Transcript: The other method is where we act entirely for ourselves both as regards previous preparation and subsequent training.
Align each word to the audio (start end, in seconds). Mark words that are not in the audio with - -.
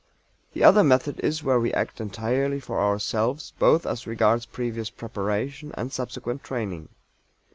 The 0.53 0.63
other 0.63 0.83
method 0.83 1.19
is 1.19 1.43
where 1.43 1.59
we 1.59 1.75
act 1.75 2.01
entirely 2.01 2.59
for 2.59 2.79
ourselves 2.79 3.53
both 3.59 3.85
as 3.85 4.07
regards 4.07 4.47
previous 4.47 4.89
preparation 4.89 5.71
and 5.75 5.93
subsequent 5.93 6.41
training. 6.43 6.89